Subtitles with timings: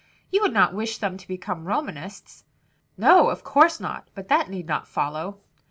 [0.31, 2.43] "You would not wish them to become Romanists?"
[2.97, 5.41] "No, of course not; but that need not follow."